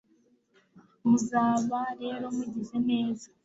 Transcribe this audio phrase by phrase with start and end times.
[1.07, 3.27] muzaba rero mugize neza